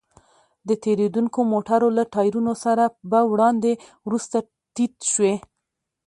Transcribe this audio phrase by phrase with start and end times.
[0.67, 3.71] د تېرېدونکو موټرو له ټايرونو سره به وړاندې
[4.07, 4.37] وروسته
[4.75, 5.35] تيت شوې.